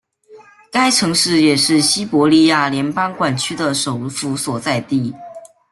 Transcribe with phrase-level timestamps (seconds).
[0.71, 5.13] 该城市也是西伯利亚联邦管区的首府所在地。